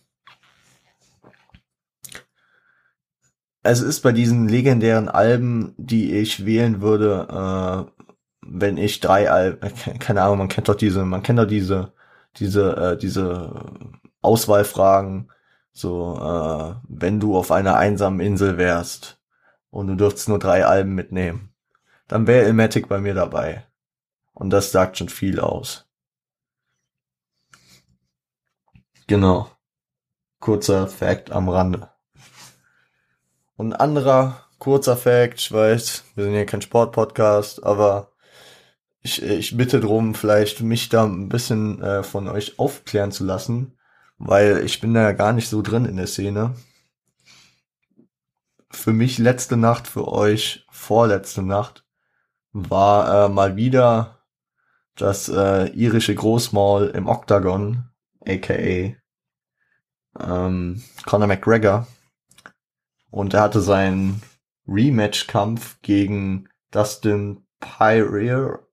[3.67, 8.03] Es ist bei diesen legendären Alben, die ich wählen würde, äh,
[8.43, 11.93] wenn ich drei Alben, keine Ahnung, man kennt doch diese, man kennt doch diese,
[12.37, 13.65] diese, äh, diese
[14.23, 15.31] Auswahlfragen.
[15.73, 19.21] So, äh, wenn du auf einer einsamen Insel wärst
[19.71, 21.53] und du dürftest nur drei Alben mitnehmen,
[22.09, 23.67] dann wäre Ilmatic bei mir dabei.
[24.33, 25.87] Und das sagt schon viel aus.
[29.07, 29.51] Genau.
[30.41, 31.96] Kurzer Fact am Rande.
[33.57, 38.13] Und ein anderer kurzer Fact, ich weiß, wir sind ja kein Sportpodcast, aber
[39.01, 43.79] ich, ich bitte drum, vielleicht mich da ein bisschen äh, von euch aufklären zu lassen,
[44.19, 46.55] weil ich bin da ja gar nicht so drin in der Szene.
[48.71, 51.85] Für mich letzte Nacht, für euch vorletzte Nacht,
[52.53, 54.19] war äh, mal wieder
[54.97, 57.91] das äh, irische Großmaul im Octagon,
[58.27, 58.95] aka
[60.19, 61.87] ähm, Conor McGregor.
[63.11, 64.23] Und er hatte seinen
[64.67, 68.67] Rematch-Kampf gegen Dustin Pyre,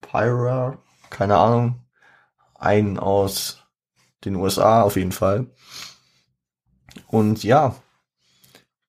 [0.00, 1.86] Pyra, keine Ahnung,
[2.54, 3.64] einen aus
[4.24, 5.46] den USA auf jeden Fall.
[7.06, 7.74] Und ja,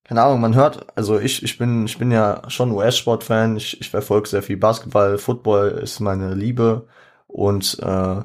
[0.04, 3.90] keine Ahnung, man hört, also ich, ich bin, ich bin ja schon US-Sport-Fan, ich, ich
[3.90, 6.88] verfolge sehr viel Basketball, Football ist meine Liebe
[7.28, 8.22] und äh,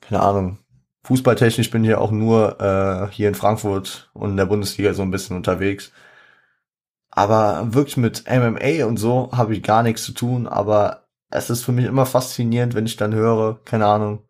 [0.00, 0.58] keine Ahnung,
[1.04, 5.02] fußballtechnisch bin ich ja auch nur äh, hier in Frankfurt und in der Bundesliga so
[5.02, 5.92] ein bisschen unterwegs.
[7.10, 11.64] Aber wirklich mit MMA und so habe ich gar nichts zu tun, aber es ist
[11.64, 14.24] für mich immer faszinierend, wenn ich dann höre, keine Ahnung,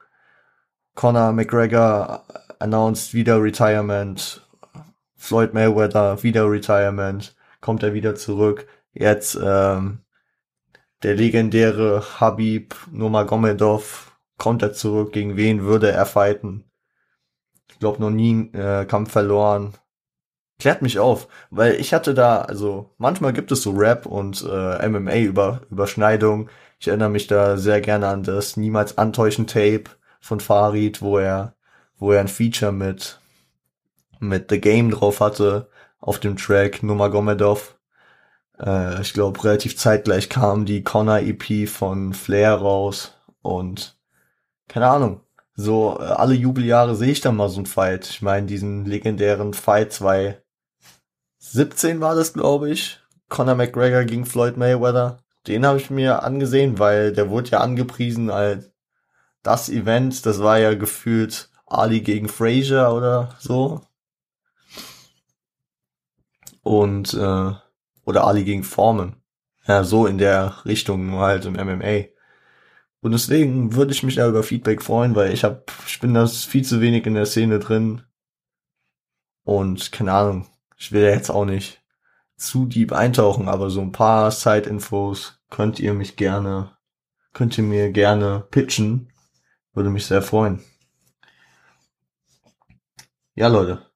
[0.95, 2.25] Conor McGregor
[2.59, 4.47] announced wieder Retirement,
[5.17, 8.67] Floyd Mayweather wieder Retirement, kommt er wieder zurück.
[8.93, 10.01] Jetzt ähm,
[11.03, 14.12] der legendäre Habib Nurmagomedov
[14.43, 15.13] kommt er zurück.
[15.13, 16.65] Gegen wen würde er fighten?
[17.71, 19.75] Ich glaube noch nie einen äh, Kampf verloren.
[20.59, 24.89] Klärt mich auf, weil ich hatte da, also manchmal gibt es so Rap und äh,
[24.89, 26.51] MMA über Überschneidung.
[26.81, 29.85] Ich erinnere mich da sehr gerne an das Niemals Antäuschen Tape
[30.21, 31.55] von Farid, wo er,
[31.99, 33.21] wo er ein Feature mit,
[34.19, 35.69] mit The Game drauf hatte,
[36.01, 37.77] auf dem Track Nurmagomedov.
[38.59, 44.02] Äh, ich glaube, relativ zeitgleich kam die Connor EP von Flair raus und
[44.69, 45.21] keine Ahnung.
[45.55, 48.09] So, äh, alle Jubeljahre sehe ich dann mal so ein Fight.
[48.09, 50.43] Ich meine, diesen legendären Fight 2017
[52.01, 53.01] war das, glaube ich.
[53.29, 55.19] Conor McGregor gegen Floyd Mayweather.
[55.47, 58.71] Den habe ich mir angesehen, weil der wurde ja angepriesen als
[59.43, 63.81] das Event, das war ja gefühlt Ali gegen Frazier oder so.
[66.63, 67.53] Und äh,
[68.05, 69.17] oder Ali gegen Foreman.
[69.67, 72.12] Ja, so in der Richtung, nur halt im MMA.
[73.03, 76.45] Und deswegen würde ich mich da über Feedback freuen, weil ich hab, ich bin das
[76.45, 78.03] viel zu wenig in der Szene drin.
[79.43, 81.83] Und keine Ahnung, ich will ja jetzt auch nicht
[82.37, 86.77] zu deep eintauchen, aber so ein paar Side-Infos könnt ihr mich gerne,
[87.33, 89.13] könnt ihr mir gerne pitchen.
[89.75, 90.63] Würde mich sehr freuen.
[93.35, 93.87] Ja, Leute.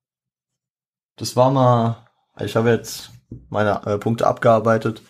[1.17, 2.09] Das war mal,
[2.41, 3.11] ich habe jetzt
[3.51, 5.01] meine äh, Punkte abgearbeitet.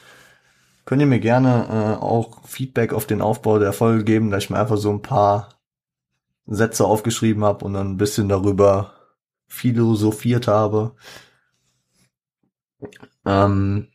[0.86, 4.50] Könnt ihr mir gerne äh, auch Feedback auf den Aufbau der Folge geben, da ich
[4.50, 5.48] mir einfach so ein paar
[6.46, 8.94] Sätze aufgeschrieben habe und dann ein bisschen darüber
[9.48, 10.94] philosophiert habe.
[13.24, 13.88] Ähm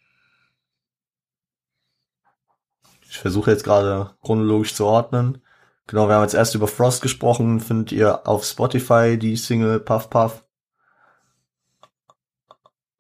[3.10, 5.42] ich versuche jetzt gerade chronologisch zu ordnen.
[5.88, 7.62] Genau, wir haben jetzt erst über Frost gesprochen.
[7.62, 10.44] Findet ihr auf Spotify die Single Puff Puff?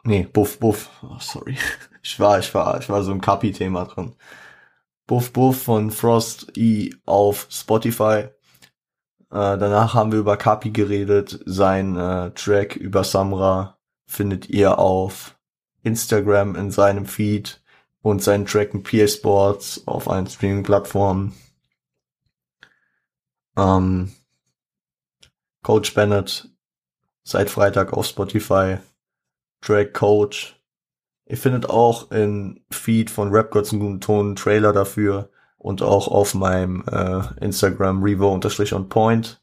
[0.04, 0.90] Nee, Buff Buff.
[1.04, 1.58] Oh, sorry.
[2.04, 4.16] Ich war, ich war, ich war so im Kapi-Thema drin.
[5.06, 8.30] Buff Buff von Frost E auf Spotify.
[9.30, 11.40] Äh, danach haben wir über Kapi geredet.
[11.46, 15.38] Sein äh, Track über Samra findet ihr auf
[15.84, 17.62] Instagram in seinem Feed
[18.02, 21.34] und seinen Track in PS Sports auf allen Streaming-Plattformen.
[23.58, 24.12] Ähm,
[25.62, 26.50] Coach Bennett
[27.24, 28.80] seit Freitag auf Spotify.
[29.62, 30.60] Track Coach.
[31.26, 36.08] Ihr findet auch in Feed von Rap einen guten Ton einen Trailer dafür und auch
[36.08, 39.42] auf meinem äh, Instagram Revo unterstrich on point,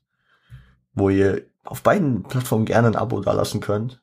[0.92, 4.02] wo ihr auf beiden Plattformen gerne ein Abo dalassen könnt.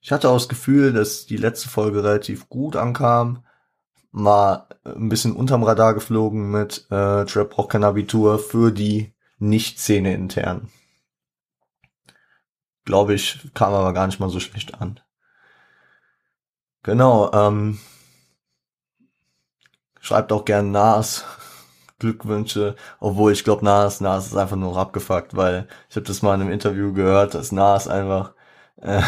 [0.00, 3.44] Ich hatte auch das Gefühl, dass die letzte Folge relativ gut ankam
[4.10, 10.14] mal ein bisschen unterm Radar geflogen mit äh, Trap braucht kein Abitur für die Nicht-Szene
[10.14, 10.70] intern.
[12.88, 14.98] Glaube ich, kam aber gar nicht mal so schlecht an.
[16.82, 17.78] Genau, ähm,
[20.00, 21.26] schreibt auch gern Nas
[21.98, 26.34] Glückwünsche, obwohl ich glaube Nas, Nas ist einfach nur abgefuckt, weil ich habe das mal
[26.36, 28.32] in einem Interview gehört, dass Nas einfach
[28.80, 29.02] äh,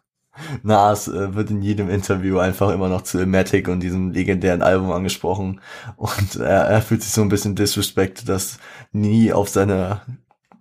[0.62, 4.92] Nas äh, wird in jedem Interview einfach immer noch zu Ilmatic und diesem legendären Album
[4.92, 5.60] angesprochen
[5.96, 8.58] und er, er fühlt sich so ein bisschen disrespect, dass
[8.92, 10.02] nie auf seiner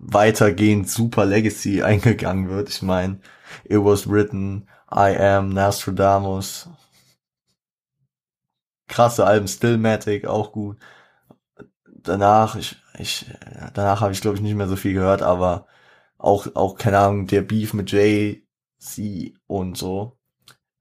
[0.07, 2.69] weitergehend super Legacy eingegangen wird.
[2.69, 3.19] Ich meine,
[3.65, 6.69] It Was Written, I Am, Nostradamus.
[8.87, 10.77] Krasse Alben, Stillmatic, auch gut.
[11.87, 13.25] Danach, ich, ich,
[13.73, 15.65] danach habe ich glaube ich nicht mehr so viel gehört, aber
[16.17, 18.45] auch, auch, keine Ahnung, der Beef mit Jay,
[18.77, 20.17] Z und so.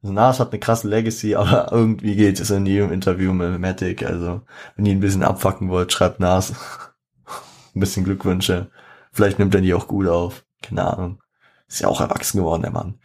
[0.03, 4.05] Also Nas hat eine krasse Legacy, aber irgendwie geht es in jedem Interview mit Matic.
[4.05, 4.43] Also,
[4.77, 6.53] wenn ihr ein bisschen abfacken wollt, schreibt Nas.
[7.75, 8.71] ein bisschen Glückwünsche.
[9.15, 10.45] Vielleicht nimmt er die auch gut auf.
[10.61, 11.23] Keine Ahnung.
[11.69, 12.99] Ist ja auch erwachsen geworden, der Mann.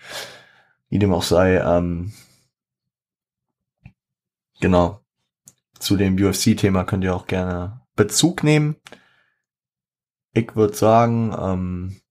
[0.90, 2.12] Wie dem auch sei, ähm,
[4.60, 5.02] genau.
[5.78, 8.76] Zu dem UFC-Thema könnt ihr auch gerne Bezug nehmen.
[10.34, 12.02] Ich würde sagen, ähm,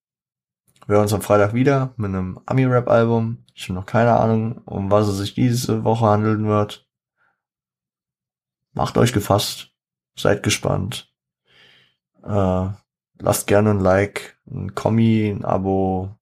[0.87, 3.43] wir hören uns am Freitag wieder mit einem Ami-Rap-Album.
[3.53, 6.87] Ich habe noch keine Ahnung, um was es sich diese Woche handeln wird.
[8.71, 9.71] Macht euch gefasst.
[10.15, 11.13] Seid gespannt.
[12.23, 12.69] Äh,
[13.19, 16.15] lasst gerne ein Like, ein Kommi, ein Abo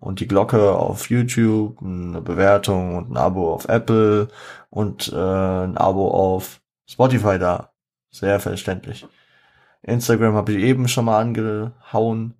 [0.00, 4.28] und die Glocke auf YouTube, eine Bewertung und ein Abo auf Apple
[4.70, 7.72] und äh, ein Abo auf Spotify da.
[8.10, 9.06] Sehr verständlich.
[9.82, 12.34] Instagram habe ich eben schon mal angehauen.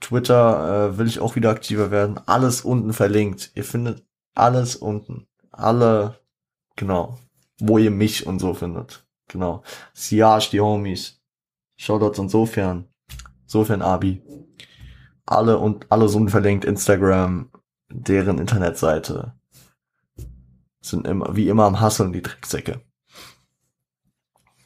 [0.00, 2.18] Twitter äh, will ich auch wieder aktiver werden.
[2.26, 3.52] Alles unten verlinkt.
[3.54, 4.04] Ihr findet
[4.34, 5.26] alles unten.
[5.50, 6.18] Alle,
[6.76, 7.18] genau.
[7.58, 9.06] Wo ihr mich und so findet.
[9.28, 9.62] Genau.
[9.92, 11.20] Siage, die Homies.
[11.76, 12.86] Shoutouts insofern.
[13.50, 14.22] Sofern Abi.
[15.26, 16.64] Alle und alles unten verlinkt.
[16.64, 17.50] Instagram,
[17.88, 19.34] deren Internetseite.
[20.80, 22.80] Sind immer, wie immer am Hasseln, die Drecksäcke.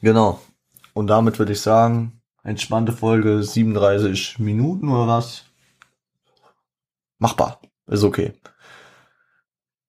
[0.01, 0.39] Genau.
[0.93, 5.45] Und damit würde ich sagen, entspannte Folge, 37 Minuten oder was?
[7.17, 7.59] Machbar.
[7.87, 8.33] Ist okay.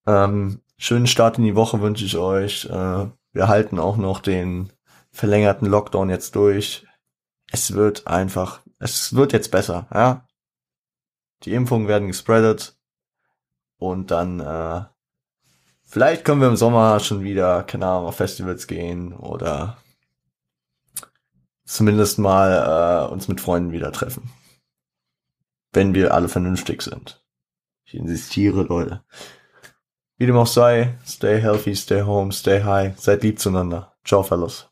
[0.07, 2.65] Ähm, schönen Start in die Woche wünsche ich euch.
[2.65, 4.73] Äh, wir halten auch noch den
[5.11, 6.87] verlängerten Lockdown jetzt durch.
[7.53, 10.27] Es wird einfach, es wird jetzt besser, ja.
[11.43, 12.79] Die Impfungen werden gespreadet
[13.79, 14.85] und dann äh,
[15.85, 19.77] vielleicht können wir im Sommer schon wieder, keine Ahnung, auf Festivals gehen oder
[21.67, 24.31] zumindest mal äh, uns mit Freunden wieder treffen.
[25.73, 27.23] Wenn wir alle vernünftig sind.
[27.85, 29.05] Ich insistiere, Leute.
[30.17, 33.95] Wie dem auch sei, stay healthy, stay home, stay high, seid lieb zueinander.
[34.05, 34.65] Ciao, Fellows.